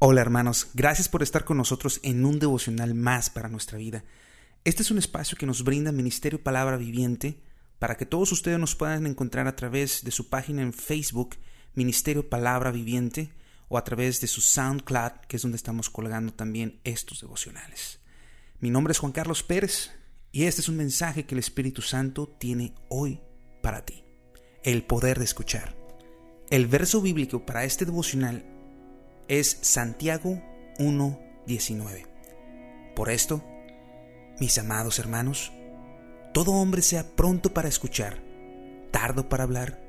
Hola 0.00 0.20
hermanos, 0.20 0.68
gracias 0.74 1.08
por 1.08 1.22
estar 1.22 1.44
con 1.44 1.56
nosotros 1.56 2.00
en 2.02 2.24
un 2.26 2.40
devocional 2.40 2.94
más 2.94 3.30
para 3.30 3.48
nuestra 3.48 3.78
vida. 3.78 4.04
Este 4.64 4.82
es 4.82 4.90
un 4.90 4.98
espacio 4.98 5.38
que 5.38 5.46
nos 5.46 5.62
brinda 5.62 5.92
Ministerio 5.92 6.42
Palabra 6.42 6.76
Viviente 6.76 7.38
para 7.78 7.96
que 7.96 8.04
todos 8.04 8.32
ustedes 8.32 8.58
nos 8.58 8.74
puedan 8.74 9.06
encontrar 9.06 9.46
a 9.46 9.54
través 9.54 10.02
de 10.02 10.10
su 10.10 10.28
página 10.28 10.62
en 10.62 10.72
Facebook, 10.72 11.36
Ministerio 11.74 12.28
Palabra 12.28 12.72
Viviente, 12.72 13.32
o 13.68 13.78
a 13.78 13.84
través 13.84 14.20
de 14.20 14.26
su 14.26 14.40
SoundCloud, 14.40 15.26
que 15.28 15.36
es 15.36 15.42
donde 15.42 15.56
estamos 15.56 15.90
colgando 15.90 16.34
también 16.34 16.80
estos 16.82 17.20
devocionales. 17.20 18.00
Mi 18.58 18.70
nombre 18.70 18.92
es 18.92 18.98
Juan 18.98 19.12
Carlos 19.12 19.44
Pérez 19.44 19.92
y 20.32 20.44
este 20.44 20.60
es 20.60 20.68
un 20.68 20.76
mensaje 20.76 21.24
que 21.24 21.36
el 21.36 21.38
Espíritu 21.38 21.82
Santo 21.82 22.34
tiene 22.38 22.74
hoy 22.88 23.20
para 23.62 23.84
ti. 23.84 24.02
El 24.64 24.82
poder 24.82 25.20
de 25.20 25.24
escuchar. 25.24 25.76
El 26.50 26.66
verso 26.66 27.00
bíblico 27.00 27.46
para 27.46 27.64
este 27.64 27.84
devocional 27.84 28.53
es 29.28 29.58
Santiago 29.62 30.40
1.19. 30.78 32.06
Por 32.94 33.10
esto, 33.10 33.42
mis 34.38 34.58
amados 34.58 34.98
hermanos, 34.98 35.52
todo 36.32 36.52
hombre 36.52 36.82
sea 36.82 37.04
pronto 37.04 37.54
para 37.54 37.68
escuchar, 37.68 38.18
tardo 38.90 39.28
para 39.28 39.44
hablar, 39.44 39.80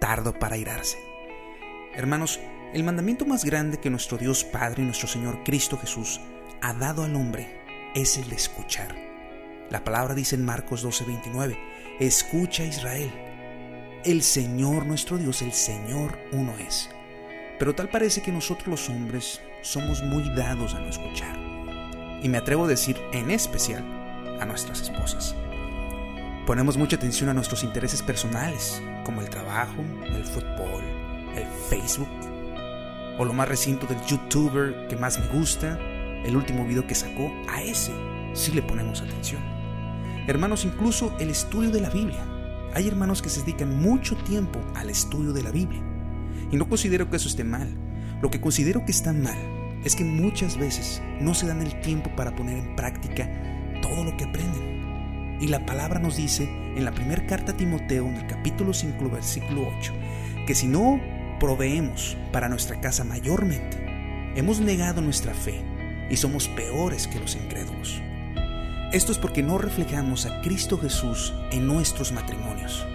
tardo 0.00 0.38
para 0.38 0.56
irarse. 0.56 0.98
Hermanos, 1.94 2.40
el 2.72 2.84
mandamiento 2.84 3.26
más 3.26 3.44
grande 3.44 3.78
que 3.78 3.90
nuestro 3.90 4.16
Dios 4.16 4.44
Padre 4.44 4.82
y 4.82 4.86
nuestro 4.86 5.06
Señor 5.06 5.44
Cristo 5.44 5.76
Jesús 5.76 6.20
ha 6.62 6.72
dado 6.72 7.04
al 7.04 7.14
hombre 7.14 7.60
es 7.94 8.16
el 8.16 8.28
de 8.30 8.36
escuchar. 8.36 8.96
La 9.70 9.84
palabra 9.84 10.14
dice 10.14 10.34
en 10.34 10.44
Marcos 10.44 10.82
12:29, 10.82 11.58
escucha 12.00 12.64
Israel, 12.64 13.12
el 14.04 14.22
Señor 14.22 14.86
nuestro 14.86 15.18
Dios, 15.18 15.42
el 15.42 15.52
Señor 15.52 16.18
uno 16.32 16.54
es. 16.58 16.88
Pero 17.62 17.76
tal 17.76 17.88
parece 17.88 18.22
que 18.22 18.32
nosotros 18.32 18.66
los 18.66 18.88
hombres 18.88 19.40
somos 19.60 20.02
muy 20.02 20.28
dados 20.30 20.74
a 20.74 20.80
no 20.80 20.88
escuchar. 20.88 21.38
Y 22.20 22.28
me 22.28 22.38
atrevo 22.38 22.64
a 22.64 22.68
decir 22.68 23.00
en 23.12 23.30
especial 23.30 23.84
a 24.40 24.44
nuestras 24.44 24.80
esposas. 24.80 25.36
Ponemos 26.44 26.76
mucha 26.76 26.96
atención 26.96 27.30
a 27.30 27.34
nuestros 27.34 27.62
intereses 27.62 28.02
personales, 28.02 28.82
como 29.04 29.20
el 29.20 29.30
trabajo, 29.30 29.80
el 30.04 30.24
fútbol, 30.24 30.82
el 31.36 31.46
Facebook, 31.70 32.08
o 33.16 33.24
lo 33.24 33.32
más 33.32 33.46
reciente 33.46 33.86
del 33.86 34.04
youtuber 34.06 34.88
que 34.88 34.96
más 34.96 35.20
me 35.20 35.28
gusta, 35.28 35.78
el 36.24 36.34
último 36.34 36.66
video 36.66 36.84
que 36.84 36.96
sacó, 36.96 37.32
a 37.48 37.62
ese 37.62 37.92
sí 38.32 38.50
le 38.50 38.62
ponemos 38.62 39.02
atención. 39.02 39.40
Hermanos, 40.26 40.64
incluso 40.64 41.14
el 41.20 41.30
estudio 41.30 41.70
de 41.70 41.80
la 41.80 41.90
Biblia. 41.90 42.24
Hay 42.74 42.88
hermanos 42.88 43.22
que 43.22 43.28
se 43.28 43.42
dedican 43.42 43.78
mucho 43.80 44.16
tiempo 44.16 44.60
al 44.74 44.90
estudio 44.90 45.32
de 45.32 45.44
la 45.44 45.52
Biblia 45.52 45.91
y 46.50 46.56
no 46.56 46.68
considero 46.68 47.10
que 47.10 47.16
eso 47.16 47.28
esté 47.28 47.44
mal. 47.44 47.68
Lo 48.20 48.30
que 48.30 48.40
considero 48.40 48.84
que 48.84 48.92
está 48.92 49.12
mal 49.12 49.38
es 49.84 49.96
que 49.96 50.04
muchas 50.04 50.56
veces 50.56 51.02
no 51.20 51.34
se 51.34 51.46
dan 51.46 51.60
el 51.62 51.80
tiempo 51.80 52.10
para 52.14 52.34
poner 52.36 52.58
en 52.58 52.76
práctica 52.76 53.28
todo 53.82 54.04
lo 54.04 54.16
que 54.16 54.24
aprenden. 54.24 55.38
Y 55.40 55.48
la 55.48 55.66
palabra 55.66 55.98
nos 55.98 56.16
dice 56.16 56.44
en 56.44 56.84
la 56.84 56.92
primera 56.92 57.26
carta 57.26 57.52
a 57.52 57.56
Timoteo, 57.56 58.06
en 58.06 58.14
el 58.14 58.26
capítulo 58.26 58.72
5, 58.72 59.10
versículo 59.10 59.68
8, 59.80 59.92
que 60.46 60.54
si 60.54 60.68
no 60.68 61.00
proveemos 61.40 62.16
para 62.32 62.48
nuestra 62.48 62.80
casa 62.80 63.02
mayormente, 63.02 64.32
hemos 64.36 64.60
negado 64.60 65.00
nuestra 65.00 65.34
fe 65.34 65.60
y 66.08 66.16
somos 66.16 66.46
peores 66.48 67.08
que 67.08 67.18
los 67.18 67.34
incrédulos. 67.34 68.00
Esto 68.92 69.10
es 69.10 69.18
porque 69.18 69.42
no 69.42 69.58
reflejamos 69.58 70.26
a 70.26 70.42
Cristo 70.42 70.78
Jesús 70.78 71.34
en 71.50 71.66
nuestros 71.66 72.12
matrimonios. 72.12 72.86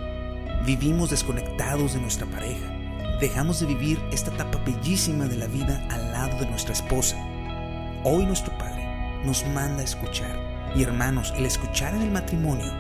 Vivimos 0.66 1.10
desconectados 1.10 1.96
de 1.96 2.00
nuestra 2.00 2.28
pareja 2.28 2.77
dejamos 3.20 3.60
de 3.60 3.66
vivir 3.66 4.00
esta 4.12 4.32
etapa 4.32 4.60
bellísima 4.60 5.26
de 5.26 5.38
la 5.38 5.48
vida 5.48 5.86
al 5.90 6.12
lado 6.12 6.38
de 6.40 6.46
nuestra 6.46 6.74
esposa. 6.74 7.18
Hoy 8.04 8.26
nuestro 8.26 8.56
Padre 8.58 9.22
nos 9.26 9.46
manda 9.48 9.82
a 9.82 9.86
escuchar. 9.86 10.38
Y 10.76 10.84
hermanos, 10.84 11.34
el 11.36 11.46
escuchar 11.46 11.96
en 11.96 12.04
el 12.04 12.12
matrimonio 12.12 12.72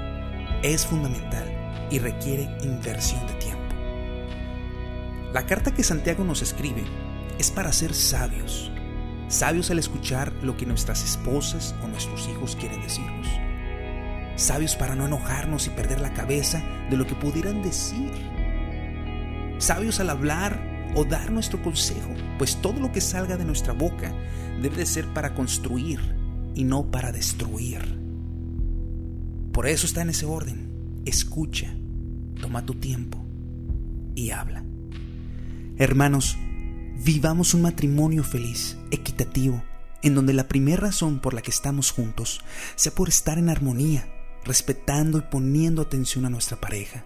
es 0.61 0.85
fundamental 0.85 1.87
y 1.89 1.99
requiere 1.99 2.49
inversión 2.61 3.25
de 3.25 3.33
tiempo. 3.33 3.75
La 5.33 5.45
carta 5.45 5.73
que 5.73 5.83
Santiago 5.83 6.23
nos 6.23 6.41
escribe 6.41 6.83
es 7.39 7.49
para 7.49 7.71
ser 7.71 7.93
sabios, 7.93 8.71
sabios 9.29 9.71
al 9.71 9.79
escuchar 9.79 10.31
lo 10.43 10.55
que 10.55 10.65
nuestras 10.65 11.03
esposas 11.03 11.73
o 11.83 11.87
nuestros 11.87 12.27
hijos 12.27 12.55
quieren 12.55 12.81
decirnos, 12.81 13.27
sabios 14.35 14.75
para 14.75 14.95
no 14.95 15.05
enojarnos 15.05 15.67
y 15.67 15.71
perder 15.71 16.01
la 16.01 16.13
cabeza 16.13 16.63
de 16.89 16.97
lo 16.97 17.07
que 17.07 17.15
pudieran 17.15 17.61
decir 17.61 18.36
sabios 19.57 19.99
al 19.99 20.09
hablar 20.09 20.91
o 20.95 21.05
dar 21.05 21.31
nuestro 21.31 21.61
consejo, 21.61 22.09
pues 22.37 22.61
todo 22.61 22.79
lo 22.79 22.91
que 22.91 23.01
salga 23.01 23.37
de 23.37 23.45
nuestra 23.45 23.73
boca 23.73 24.13
debe 24.61 24.77
de 24.77 24.85
ser 24.85 25.05
para 25.13 25.33
construir 25.33 25.99
y 26.55 26.63
no 26.63 26.89
para 26.89 27.11
destruir. 27.11 27.99
Por 29.51 29.67
eso 29.67 29.85
está 29.85 30.01
en 30.01 30.09
ese 30.09 30.25
orden. 30.25 31.01
Escucha, 31.05 31.75
toma 32.41 32.65
tu 32.65 32.75
tiempo 32.75 33.25
y 34.15 34.31
habla. 34.31 34.63
Hermanos, 35.77 36.37
vivamos 37.03 37.53
un 37.53 37.61
matrimonio 37.61 38.23
feliz, 38.23 38.77
equitativo, 38.91 39.63
en 40.01 40.15
donde 40.15 40.33
la 40.33 40.47
primera 40.47 40.81
razón 40.81 41.19
por 41.19 41.33
la 41.33 41.41
que 41.41 41.51
estamos 41.51 41.91
juntos 41.91 42.41
sea 42.75 42.93
por 42.93 43.09
estar 43.09 43.37
en 43.37 43.49
armonía, 43.49 44.07
respetando 44.43 45.17
y 45.17 45.21
poniendo 45.21 45.81
atención 45.81 46.25
a 46.25 46.29
nuestra 46.29 46.59
pareja. 46.59 47.05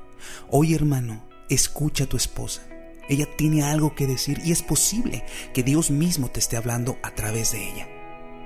Hoy, 0.49 0.73
hermano, 0.73 1.30
Escucha 1.51 2.05
a 2.05 2.07
tu 2.07 2.15
esposa. 2.15 2.61
Ella 3.09 3.27
tiene 3.35 3.63
algo 3.63 3.93
que 3.93 4.07
decir 4.07 4.39
y 4.45 4.53
es 4.53 4.61
posible 4.61 5.25
que 5.53 5.63
Dios 5.63 5.91
mismo 5.91 6.29
te 6.31 6.39
esté 6.39 6.55
hablando 6.55 6.97
a 7.03 7.11
través 7.11 7.51
de 7.51 7.69
ella. 7.69 7.89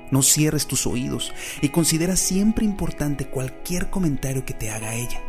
No 0.09 0.23
cierres 0.23 0.66
tus 0.66 0.88
oídos 0.88 1.31
y 1.61 1.69
considera 1.69 2.16
siempre 2.16 2.66
importante 2.66 3.27
cualquier 3.27 3.91
comentario 3.91 4.43
que 4.43 4.55
te 4.55 4.71
haga 4.71 4.95
ella. 4.95 5.21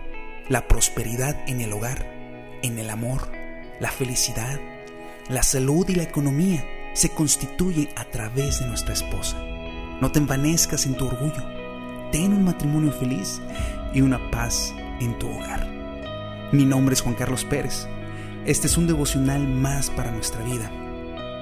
La 0.49 0.67
prosperidad 0.69 1.37
en 1.47 1.61
el 1.61 1.71
hogar, 1.75 2.11
en 2.63 2.79
el 2.79 2.89
amor, 2.89 3.31
la 3.79 3.91
felicidad, 3.91 4.59
la 5.29 5.43
salud 5.43 5.87
y 5.91 5.97
la 5.97 6.05
economía 6.05 6.67
se 6.95 7.11
constituye 7.11 7.91
a 7.95 8.07
través 8.07 8.61
de 8.61 8.69
nuestra 8.69 8.95
esposa. 8.95 9.37
No 10.01 10.11
te 10.13 10.19
envanezcas 10.19 10.87
en 10.87 10.95
tu 10.95 11.09
orgullo. 11.09 11.45
Ten 12.11 12.33
un 12.33 12.45
matrimonio 12.45 12.91
feliz 12.93 13.39
y 13.93 14.01
una 14.01 14.31
paz 14.31 14.73
en 14.99 15.19
tu 15.19 15.29
hogar. 15.29 15.76
Mi 16.53 16.65
nombre 16.65 16.95
es 16.95 17.01
Juan 17.01 17.17
Carlos 17.17 17.45
Pérez. 17.45 17.89
Este 18.45 18.69
es 18.69 18.77
un 18.77 18.87
devocional 18.87 19.49
más 19.49 19.91
para 19.91 20.13
nuestra 20.13 20.45
vida. 20.45 20.71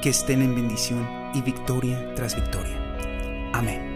Que 0.01 0.09
estén 0.09 0.41
en 0.41 0.55
bendición 0.55 1.07
y 1.35 1.43
victoria 1.43 2.15
tras 2.15 2.35
victoria. 2.35 2.77
Amén. 3.53 3.94